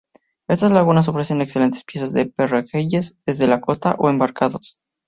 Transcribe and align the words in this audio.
Estas 0.47 0.71
lagunas 0.71 1.07
ofrecen 1.09 1.43
excelentes 1.43 1.83
piezas 1.83 2.11
de 2.11 2.25
pejerreyes 2.25 3.19
desde 3.23 3.45
la 3.47 3.61
costa 3.61 3.93
o 3.99 4.09
embarcados. 4.09 4.79